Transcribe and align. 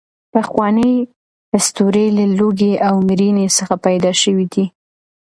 پخوانۍ 0.33 0.93
اسطورې 1.57 2.05
له 2.17 2.25
لوږې 2.37 2.73
او 2.87 2.95
مړینې 3.07 3.45
څخه 3.57 3.75
پیدا 3.85 4.11
شوې 4.21 4.45
دي. 4.53 4.65